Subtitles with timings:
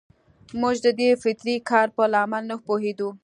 [0.59, 3.09] موږ د دې فطري کار په لامل نه پوهېدو.